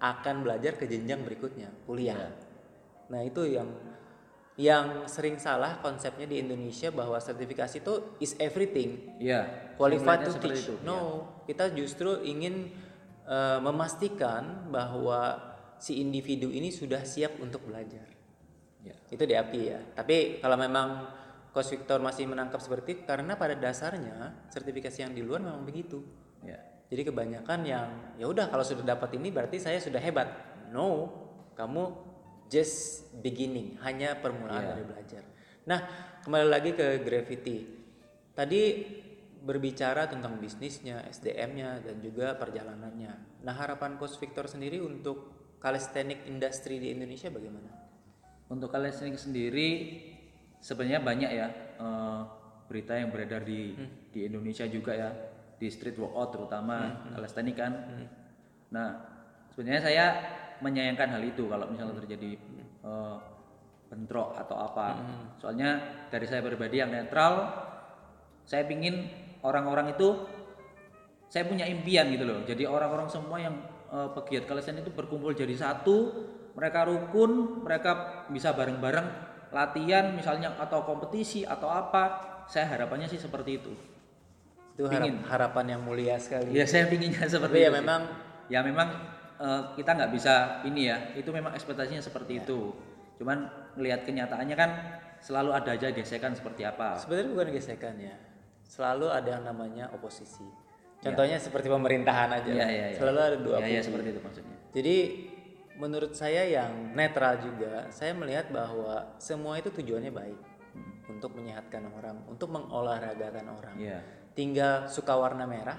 akan 0.00 0.48
belajar 0.48 0.80
ke 0.80 0.88
jenjang 0.88 1.22
berikutnya, 1.22 1.68
kuliah. 1.84 2.32
Nah, 3.12 3.20
itu 3.20 3.44
yang 3.44 3.68
yang 4.60 5.08
sering 5.08 5.40
salah 5.40 5.80
konsepnya 5.80 6.28
di 6.28 6.44
Indonesia 6.44 6.92
bahwa 6.92 7.16
sertifikasi 7.16 7.80
itu 7.80 7.94
is 8.20 8.36
everything, 8.36 9.16
Iya. 9.16 9.72
qualified 9.80 10.28
to 10.28 10.36
teach. 10.40 10.68
itu, 10.68 10.76
No, 10.84 11.24
kita 11.48 11.72
justru 11.72 12.20
ingin 12.20 12.72
eh, 13.22 13.58
memastikan 13.62 14.68
bahwa 14.68 15.38
si 15.78 16.02
individu 16.02 16.50
ini 16.50 16.68
sudah 16.74 17.00
siap 17.06 17.38
untuk 17.38 17.64
belajar. 17.64 18.11
Iya. 18.82 18.96
Itu 19.14 19.22
di 19.24 19.34
API 19.38 19.62
ya. 19.62 19.80
Tapi 19.94 20.42
kalau 20.42 20.58
memang 20.58 20.88
Coach 21.54 21.76
Victor 21.76 22.00
masih 22.00 22.26
menangkap 22.26 22.58
seperti 22.58 22.98
itu 22.98 23.02
karena 23.04 23.36
pada 23.36 23.52
dasarnya 23.54 24.48
sertifikasi 24.48 25.04
yang 25.04 25.12
di 25.12 25.22
luar 25.22 25.44
memang 25.44 25.62
begitu. 25.62 26.02
Iya. 26.42 26.58
Jadi 26.92 27.02
kebanyakan 27.08 27.60
yang 27.64 27.88
ya 28.20 28.26
udah 28.28 28.52
kalau 28.52 28.64
sudah 28.64 28.84
dapat 28.84 29.16
ini 29.16 29.32
berarti 29.32 29.56
saya 29.60 29.80
sudah 29.80 30.00
hebat. 30.00 30.28
No, 30.72 31.08
kamu 31.56 31.92
just 32.48 33.08
beginning, 33.20 33.80
hanya 33.80 34.16
permulaan 34.20 34.60
Iya. 34.60 34.70
dari 34.76 34.84
belajar. 34.84 35.22
Nah, 35.68 35.80
kembali 36.24 36.48
lagi 36.48 36.70
ke 36.76 37.00
graffiti. 37.00 37.64
Tadi 38.32 38.62
berbicara 39.42 40.06
tentang 40.08 40.38
bisnisnya, 40.38 41.04
SDM-nya 41.08 41.82
dan 41.82 41.96
juga 42.00 42.36
perjalanannya. 42.38 43.42
Nah, 43.42 43.54
harapan 43.56 43.98
Coach 43.98 44.16
Victor 44.20 44.46
sendiri 44.46 44.78
untuk 44.78 45.32
calisthenic 45.58 46.28
industry 46.30 46.78
di 46.78 46.94
Indonesia 46.94 47.28
bagaimana? 47.28 47.81
Untuk 48.52 48.68
kalian 48.68 49.16
sendiri 49.16 49.70
sebenarnya 50.60 51.00
banyak 51.00 51.30
ya 51.32 51.48
eh, 51.80 52.20
berita 52.68 53.00
yang 53.00 53.08
beredar 53.08 53.40
di 53.40 53.72
di 54.12 54.28
Indonesia 54.28 54.68
juga 54.68 54.92
ya 54.92 55.10
di 55.56 55.72
street 55.72 55.96
workout 55.96 56.36
terutama 56.36 57.08
calisthenics 57.16 57.56
kan. 57.56 57.72
Nah 58.76 58.88
sebenarnya 59.56 59.82
saya 59.82 60.06
menyayangkan 60.60 61.16
hal 61.16 61.22
itu 61.24 61.48
kalau 61.48 61.64
misalnya 61.72 61.96
terjadi 61.96 62.36
eh, 62.84 63.16
bentrok 63.92 64.32
atau 64.40 64.56
apa. 64.56 64.88
Soalnya 65.36 65.70
dari 66.08 66.24
saya 66.24 66.40
pribadi 66.40 66.80
yang 66.80 66.88
netral, 66.88 67.52
saya 68.48 68.64
pingin 68.64 69.04
orang-orang 69.44 69.92
itu 69.92 70.16
saya 71.28 71.44
punya 71.44 71.68
impian 71.68 72.08
gitu 72.08 72.24
loh. 72.24 72.40
Jadi 72.48 72.64
orang-orang 72.64 73.12
semua 73.12 73.36
yang 73.36 73.56
uh, 73.92 74.08
pegiat 74.16 74.48
kalian 74.48 74.80
itu 74.80 74.92
berkumpul 74.92 75.36
jadi 75.36 75.52
satu, 75.52 75.96
mereka 76.52 76.84
rukun, 76.84 77.62
mereka 77.64 77.90
bisa 78.28 78.52
bareng-bareng 78.52 79.06
latihan 79.52 80.12
misalnya 80.16 80.56
atau 80.56 80.84
kompetisi 80.84 81.44
atau 81.44 81.68
apa. 81.68 82.32
Saya 82.48 82.68
harapannya 82.68 83.06
sih 83.08 83.20
seperti 83.20 83.62
itu. 83.62 83.72
Itu 84.76 84.88
harap, 84.88 85.08
harapan 85.28 85.76
yang 85.78 85.80
mulia 85.84 86.16
sekali. 86.18 86.52
Ya 86.52 86.64
saya 86.64 86.88
pinginnya 86.88 87.28
seperti 87.28 87.60
Tapi 87.60 87.64
ya 87.64 87.70
itu. 87.70 87.78
memang 87.80 88.00
ya 88.48 88.60
memang 88.64 88.88
uh, 89.38 89.62
kita 89.78 89.90
nggak 89.94 90.10
bisa 90.12 90.64
ini 90.68 90.88
ya. 90.90 90.98
Itu 91.16 91.30
memang 91.32 91.54
ekspektasinya 91.54 92.02
seperti 92.02 92.42
itu. 92.44 92.72
Cuman 93.20 93.46
melihat 93.78 94.04
kenyataannya 94.04 94.56
kan 94.58 94.70
selalu 95.22 95.54
ada 95.54 95.70
aja 95.76 95.94
gesekan 95.94 96.34
seperti 96.34 96.66
apa. 96.66 96.98
sebenarnya 96.98 97.30
bukan 97.30 97.48
gesekan 97.54 97.94
ya. 98.00 98.16
Selalu 98.66 99.06
ada 99.12 99.28
yang 99.38 99.44
namanya 99.46 99.92
oposisi. 99.94 100.44
Contohnya 101.02 101.38
seperti 101.38 101.66
pemerintahan 101.70 102.30
aja. 102.30 102.50
Iya 102.50 102.62
lah. 102.62 102.70
iya 102.72 102.86
iya. 102.90 102.98
Selalu 102.98 103.18
ada 103.20 103.36
dua 103.38 103.56
Iya 103.62 103.66
iya 103.68 103.80
kubu. 103.80 103.86
seperti 103.90 104.08
itu 104.10 104.20
maksudnya. 104.22 104.56
Jadi 104.72 104.96
menurut 105.82 106.14
saya 106.14 106.46
yang 106.46 106.94
netral 106.94 107.42
juga, 107.42 107.90
saya 107.90 108.14
melihat 108.14 108.54
bahwa 108.54 109.18
semua 109.18 109.58
itu 109.58 109.74
tujuannya 109.74 110.14
baik 110.14 110.38
untuk 111.10 111.34
menyehatkan 111.34 111.90
orang, 111.90 112.22
untuk 112.30 112.54
mengolahragakan 112.54 113.46
orang. 113.50 113.74
Iya. 113.74 113.98
Tinggal 114.38 114.86
suka 114.86 115.18
warna 115.18 115.42
merah 115.42 115.76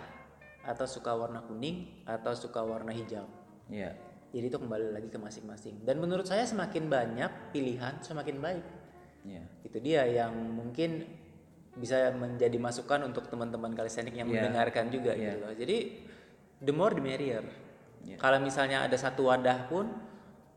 atau 0.67 0.83
suka 0.83 1.15
warna 1.15 1.39
kuning 1.47 2.03
atau 2.03 2.35
suka 2.35 2.59
warna 2.59 2.91
hijau. 2.91 3.23
Iya. 3.71 3.95
Jadi 4.35 4.45
itu 4.51 4.57
kembali 4.59 4.91
lagi 4.91 5.07
ke 5.07 5.15
masing-masing. 5.15 5.87
Dan 5.87 6.03
menurut 6.03 6.27
saya 6.27 6.43
semakin 6.43 6.91
banyak 6.91 7.55
pilihan 7.55 8.03
semakin 8.03 8.43
baik. 8.43 8.65
Iya. 9.23 9.43
Itu 9.63 9.77
dia 9.79 10.03
yang 10.03 10.35
mungkin 10.35 11.07
bisa 11.73 12.11
menjadi 12.13 12.57
masukan 12.59 13.07
untuk 13.07 13.31
teman-teman 13.31 13.71
kalistenik 13.73 14.13
yang 14.13 14.27
Iya. 14.29 14.35
mendengarkan 14.45 14.91
juga 14.91 15.15
Iya. 15.15 15.21
gitu 15.23 15.37
loh. 15.41 15.53
Jadi 15.55 15.77
the 16.59 16.73
more 16.75 16.91
the 16.91 17.01
merrier. 17.01 17.62
Iya. 18.03 18.15
Kalau 18.19 18.37
misalnya 18.39 18.83
ada 18.83 18.97
satu 18.99 19.31
wadah 19.31 19.71
pun 19.71 19.87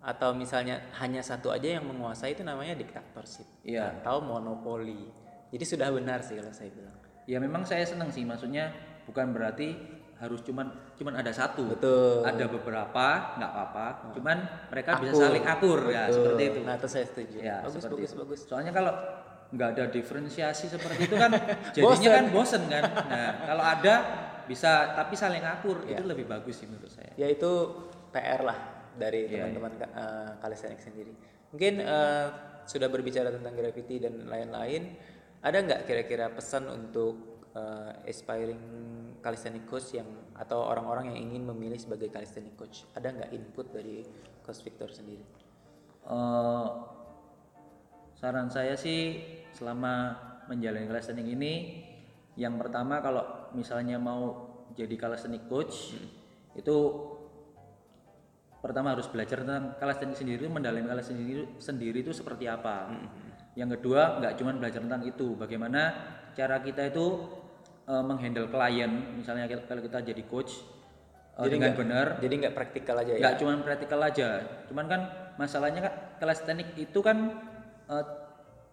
atau 0.02 0.30
misalnya 0.34 0.86
hanya 1.02 1.18
satu 1.18 1.50
aja 1.50 1.78
yang 1.78 1.84
menguasai 1.86 2.34
itu 2.38 2.46
namanya 2.46 2.78
diktatorship 2.78 3.46
Iya. 3.66 4.02
atau 4.02 4.22
monopoli. 4.22 5.10
Jadi 5.50 5.64
sudah 5.66 5.90
benar 5.90 6.22
sih 6.22 6.38
kalau 6.38 6.54
saya 6.54 6.70
bilang. 6.70 6.94
Ya 7.26 7.38
memang 7.42 7.66
saya 7.66 7.82
senang 7.82 8.10
sih 8.14 8.22
maksudnya 8.22 8.70
bukan 9.06 9.34
berarti 9.34 9.74
harus 10.16 10.40
cuman 10.46 10.72
cuman 10.96 11.14
ada 11.20 11.28
satu. 11.34 11.66
Betul. 11.76 12.22
Ada 12.22 12.46
beberapa 12.48 13.06
nggak 13.36 13.50
apa-apa. 13.50 13.86
Cuman 14.16 14.36
mereka 14.70 14.96
bisa 15.02 15.12
Akur. 15.12 15.22
saling 15.26 15.44
akur 15.44 15.80
ya 15.90 16.02
Betul. 16.06 16.14
seperti 16.16 16.42
itu. 16.54 16.60
Nah, 16.64 16.74
itu 16.78 16.88
saya 16.88 17.04
setuju. 17.04 17.36
Ya, 17.42 17.56
bagus, 17.66 17.84
bagus, 17.84 18.10
itu. 18.10 18.16
bagus. 18.22 18.40
Soalnya 18.46 18.72
kalau 18.72 18.92
nggak 19.46 19.68
ada 19.78 19.84
diferensiasi 19.94 20.66
seperti 20.66 21.06
itu 21.06 21.14
kan 21.14 21.30
jadinya 21.74 22.10
kan 22.18 22.24
bosen 22.30 22.62
kan. 22.66 22.82
Nah, 23.06 23.30
kalau 23.46 23.64
ada 23.66 23.94
bisa 24.46 24.94
tapi 24.94 25.14
saling 25.18 25.42
akur 25.44 25.84
Ya. 25.84 25.98
itu 25.98 26.04
lebih 26.06 26.26
bagus 26.26 26.62
sih 26.62 26.66
menurut 26.70 26.90
saya. 26.90 27.12
Ya 27.18 27.26
itu 27.30 27.50
PR 28.10 28.42
lah 28.46 28.58
dari 28.96 29.28
Iya, 29.28 29.52
teman-teman 29.52 29.72
uh, 29.92 30.30
kalistenik 30.40 30.80
sendiri. 30.80 31.12
Mungkin 31.52 31.84
uh, 31.84 32.26
sudah 32.64 32.88
berbicara 32.88 33.28
tentang 33.30 33.54
graffiti 33.54 34.00
dan 34.00 34.26
lain-lain, 34.26 34.96
ada 35.44 35.58
nggak 35.60 35.84
kira-kira 35.84 36.32
pesan 36.32 36.66
untuk 36.72 37.44
uh, 37.52 37.92
aspiring 38.08 38.62
calisthenic 39.20 39.68
coach 39.68 39.94
yang 39.94 40.08
atau 40.32 40.64
orang-orang 40.64 41.12
yang 41.12 41.30
ingin 41.30 41.44
memilih 41.50 41.76
sebagai 41.76 42.08
calisthenic 42.08 42.56
coach? 42.56 42.88
Ada 42.96 43.12
nggak 43.12 43.30
input 43.36 43.66
dari 43.70 44.02
coach 44.42 44.64
Victor 44.64 44.88
sendiri? 44.88 45.46
Eh, 46.06 46.66
saran 48.14 48.46
saya 48.46 48.78
sih 48.78 49.18
selama 49.50 50.14
menjalani 50.46 50.86
calisthenics 50.86 51.34
ini 51.34 51.54
yang 52.38 52.54
pertama 52.54 53.02
kalau 53.02 53.45
misalnya 53.56 53.96
mau 53.96 54.52
jadi 54.76 54.92
calisthenics 54.94 55.48
coach 55.48 55.74
itu 56.52 56.76
pertama 58.60 58.92
harus 58.92 59.06
belajar 59.06 59.46
tentang 59.46 59.78
calisthenics 59.78 60.20
sendiri 60.20 60.44
mendalami 60.50 60.88
calisthenics 60.90 61.62
sendiri, 61.62 62.02
itu 62.02 62.10
seperti 62.10 62.50
apa. 62.50 62.90
Yang 63.54 63.78
kedua 63.80 64.18
nggak 64.20 64.34
cuma 64.36 64.50
belajar 64.58 64.80
tentang 64.82 65.02
itu 65.06 65.38
bagaimana 65.38 65.82
cara 66.34 66.60
kita 66.60 66.90
itu 66.90 67.06
eh, 67.86 68.02
menghandle 68.04 68.50
klien. 68.50 68.90
Misalnya 69.16 69.46
kalau 69.64 69.80
kita 69.80 70.02
jadi 70.02 70.22
coach 70.26 70.60
eh, 71.38 71.46
Jadi 71.46 71.52
dengan 71.56 71.72
nggak- 71.72 71.78
benar. 71.80 72.06
Jadi 72.18 72.34
nggak 72.42 72.54
praktikal 72.56 72.96
aja 73.00 73.12
ya? 73.14 73.20
nggak 73.22 73.36
cuma 73.38 73.52
praktikal 73.62 74.00
aja. 74.02 74.28
Cuman 74.66 74.84
kan 74.90 75.00
masalahnya 75.38 75.80
kan 75.86 75.92
calisthenics 76.18 76.74
itu 76.74 76.98
kan 77.00 77.16
eh, 77.86 78.06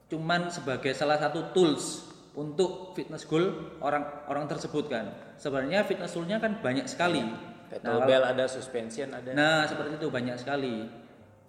cuman 0.10 0.50
sebagai 0.50 0.92
salah 0.98 1.22
satu 1.22 1.54
tools 1.54 2.10
untuk 2.34 2.98
fitness 2.98 3.30
goal 3.30 3.78
orang 3.82 4.26
orang 4.30 4.50
tersebut 4.50 4.90
kan. 4.90 5.36
Sebenarnya 5.38 5.86
fitness 5.86 6.18
toolnya 6.18 6.42
kan 6.42 6.58
banyak 6.62 6.90
sekali. 6.90 7.22
Kettlebell 7.70 8.22
ada, 8.22 8.46
suspension 8.46 9.10
ada. 9.10 9.34
nah 9.34 9.66
seperti 9.66 9.98
itu 9.98 10.08
banyak 10.14 10.38
sekali. 10.38 10.86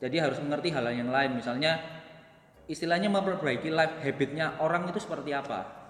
Jadi 0.00 0.16
harus 0.20 0.40
mengerti 0.40 0.72
hal 0.72 0.88
yang 0.92 1.12
lain. 1.12 1.36
Misalnya 1.36 1.80
istilahnya 2.64 3.12
memperbaiki 3.12 3.68
life 3.68 4.00
habitnya 4.00 4.56
orang 4.60 4.88
itu 4.88 5.00
seperti 5.00 5.36
apa. 5.36 5.84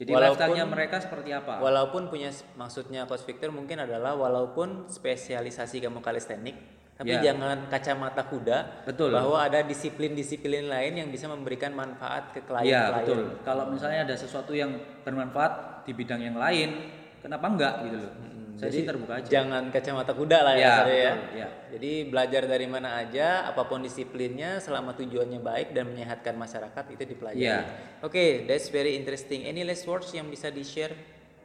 Jadi 0.00 0.16
lifestyle-nya 0.16 0.64
mereka 0.64 0.96
seperti 0.96 1.36
apa. 1.36 1.60
Walaupun 1.60 2.08
punya 2.08 2.32
maksudnya 2.56 3.04
coach 3.04 3.28
Victor 3.28 3.52
mungkin 3.52 3.84
adalah 3.84 4.16
walaupun 4.16 4.88
spesialisasi 4.88 5.84
kamu 5.84 6.00
kalistenik, 6.00 6.56
tapi 7.00 7.16
Ya. 7.16 7.32
jangan 7.32 7.64
kacamata 7.72 8.28
kuda 8.28 8.84
Betul. 8.84 9.16
bahwa 9.16 9.40
ada 9.40 9.64
disiplin-disiplin 9.64 10.68
lain 10.68 11.00
yang 11.00 11.08
bisa 11.08 11.32
memberikan 11.32 11.72
manfaat 11.72 12.36
ke 12.36 12.44
klien. 12.44 12.68
Iya 12.76 13.00
betul. 13.00 13.40
Kalau 13.40 13.72
misalnya 13.72 14.04
ada 14.04 14.12
sesuatu 14.20 14.52
yang 14.52 14.76
bermanfaat 15.00 15.88
di 15.88 15.96
bidang 15.96 16.20
yang 16.20 16.36
lain, 16.36 16.92
kenapa 17.24 17.48
enggak 17.48 17.74
gitu 17.88 17.98
loh? 18.04 18.12
Saya 18.60 18.68
sih 18.76 18.84
terbuka 18.84 19.16
aja. 19.16 19.40
Jangan 19.40 19.72
kacamata 19.72 20.12
kuda 20.12 20.44
lah 20.44 20.52
ya, 20.52 20.60
Ya, 20.60 20.76
ya. 20.84 21.12
ya. 21.32 21.48
Jadi 21.72 22.12
belajar 22.12 22.44
dari 22.44 22.68
mana 22.68 23.00
aja, 23.00 23.48
apa 23.48 23.64
pun 23.64 23.80
disiplinnya, 23.80 24.60
selama 24.60 24.92
tujuannya 24.92 25.40
baik 25.40 25.72
dan 25.72 25.88
menyehatkan 25.88 26.36
masyarakat 26.36 26.84
itu 26.92 27.08
dipelajari. 27.08 27.40
Ya. 27.40 27.64
Oke, 28.04 28.44
that's 28.44 28.68
very 28.68 29.00
interesting. 29.00 29.48
Any 29.48 29.64
last 29.64 29.88
words 29.88 30.12
yang 30.12 30.28
bisa 30.28 30.52
di 30.52 30.60
share, 30.60 30.92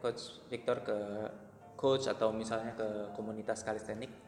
Coach 0.03 0.43
Victor 0.51 0.83
ke 0.83 0.97
coach 1.79 2.11
atau 2.11 2.35
misalnya 2.35 2.75
ke 2.75 3.15
komunitas 3.15 3.63
kalistenik? 3.63 4.24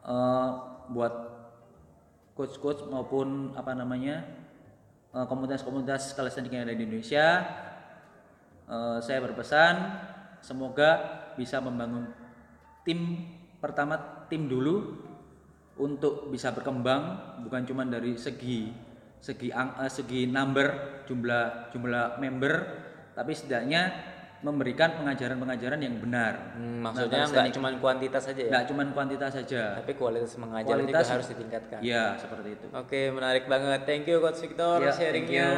Eh, 0.00 0.50
buat 0.90 1.14
coach-coach 2.32 2.88
maupun 2.88 3.52
apa 3.52 3.76
namanya 3.76 4.24
eh, 5.12 5.26
komunitas-komunitas 5.28 6.16
kalisthenik 6.16 6.56
yang 6.56 6.64
ada 6.64 6.74
di 6.74 6.88
Indonesia, 6.88 7.26
eh, 8.64 8.98
saya 9.04 9.18
berpesan 9.20 9.74
semoga 10.40 11.20
bisa 11.36 11.60
membangun 11.60 12.08
tim 12.82 13.28
pertama 13.60 14.24
tim 14.32 14.48
dulu 14.48 14.96
untuk 15.76 16.32
bisa 16.32 16.52
berkembang 16.56 17.36
bukan 17.44 17.68
cuma 17.68 17.84
dari 17.84 18.16
segi 18.16 18.72
segi 19.20 19.52
eh, 19.52 19.90
segi 19.92 20.24
number 20.24 21.00
jumlah 21.04 21.72
jumlah 21.76 22.16
member 22.16 22.54
tapi 23.12 23.36
setidaknya 23.36 24.16
memberikan 24.40 24.96
pengajaran-pengajaran 24.96 25.76
yang 25.78 26.00
benar. 26.00 26.56
Hmm, 26.56 26.80
Nah, 26.80 26.90
maksudnya 26.90 27.28
nggak 27.28 27.52
cuma 27.52 27.68
kuantitas 27.76 28.22
saja 28.24 28.40
ya, 28.40 28.50
nggak 28.50 28.64
cuma 28.66 28.82
kuantitas 28.88 29.30
saja. 29.36 29.62
tapi 29.76 29.92
kualitas 29.92 30.32
mengajar 30.34 30.72
Kualitas- 30.72 31.04
juga 31.04 31.14
harus 31.14 31.28
ditingkatkan. 31.28 31.78
Iya, 31.84 32.04
seperti 32.16 32.48
itu. 32.56 32.66
Oke, 32.72 33.00
menarik 33.10 33.44
banget. 33.44 33.80
Thank 33.84 34.08
you 34.08 34.16
Coach 34.18 34.40
Victor 34.40 34.80
Ya, 34.80 34.92
sharingnya. 34.92 35.48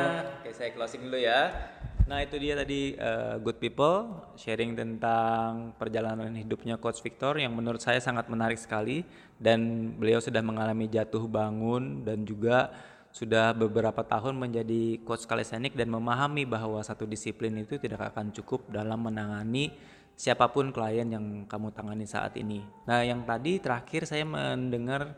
Oke, 0.42 0.51
saya 0.51 0.75
closing 0.75 1.07
dulu 1.07 1.14
ya. 1.16 1.55
Nah, 2.03 2.18
itu 2.18 2.35
dia 2.35 2.59
tadi 2.59 2.99
uh, 2.99 3.38
good 3.38 3.57
people 3.57 4.11
sharing 4.35 4.75
tentang 4.75 5.71
perjalanan 5.79 6.35
hidupnya 6.35 6.75
Coach 6.75 6.99
Victor 6.99 7.38
yang 7.38 7.55
menurut 7.55 7.79
saya 7.79 8.03
sangat 8.03 8.27
menarik 8.27 8.59
sekali 8.59 9.07
dan 9.38 9.62
beliau 9.95 10.18
sudah 10.18 10.42
mengalami 10.42 10.90
jatuh 10.90 11.23
bangun 11.25 12.03
dan 12.03 12.27
juga 12.27 12.75
sudah 13.12 13.53
beberapa 13.53 14.01
tahun 14.01 14.40
menjadi 14.40 15.05
coach 15.05 15.29
calisthenics 15.29 15.77
dan 15.77 15.92
memahami 15.92 16.48
bahwa 16.48 16.81
satu 16.81 17.05
disiplin 17.05 17.53
itu 17.61 17.77
tidak 17.77 18.12
akan 18.12 18.33
cukup 18.33 18.64
dalam 18.72 19.05
menangani 19.05 19.68
siapa 20.16 20.48
pun 20.48 20.72
klien 20.72 21.09
yang 21.09 21.44
kamu 21.44 21.77
tangani 21.77 22.09
saat 22.09 22.37
ini. 22.40 22.64
Nah, 22.88 23.05
yang 23.05 23.25
tadi 23.29 23.61
terakhir 23.61 24.09
saya 24.09 24.25
mendengar 24.25 25.12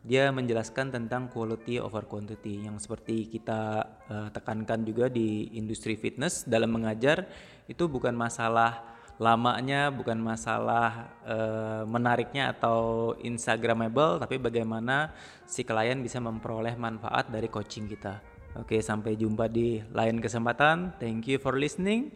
dia 0.00 0.32
menjelaskan 0.32 0.94
tentang 0.94 1.28
quality 1.28 1.76
over 1.76 2.08
quantity 2.08 2.64
yang 2.64 2.80
seperti 2.80 3.28
kita 3.28 3.84
eh, 4.08 4.28
tekankan 4.32 4.80
juga 4.86 5.12
di 5.12 5.52
industri 5.58 5.98
fitness 5.98 6.48
dalam 6.48 6.72
mengajar 6.72 7.28
itu 7.68 7.84
bukan 7.84 8.16
masalah 8.16 8.89
lamanya, 9.20 9.92
bukan 9.92 10.16
masalah 10.16 11.12
eh, 11.28 11.84
menariknya 11.84 12.56
atau 12.56 13.12
instagramable, 13.20 14.16
tapi 14.16 14.40
bagaimana 14.40 15.12
si 15.44 15.60
klien 15.60 16.00
bisa 16.00 16.16
memperoleh 16.24 16.72
manfaat 16.80 17.28
dari 17.28 17.52
coaching 17.52 17.84
kita. 17.84 18.24
Oke, 18.56 18.80
sampai 18.80 19.14
jumpa 19.14 19.46
di 19.46 19.78
lain 19.92 20.18
kesempatan. 20.18 20.96
Thank 20.98 21.28
you 21.30 21.38
for 21.38 21.54
listening 21.54 22.10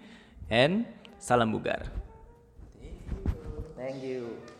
and 0.49 0.89
salam 1.21 1.53
bugar. 1.53 1.87
Thank 3.77 4.01
you. 4.01 4.54